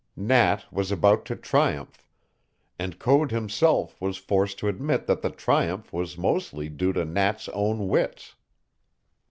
[0.15, 2.07] Nat was about to triumph,
[2.79, 7.47] and Code himself was forced to admit that this triumph was mostly due to Nat's
[7.49, 8.33] own wits.